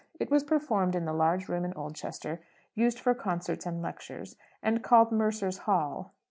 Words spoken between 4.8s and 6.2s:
called Mercers' Hall.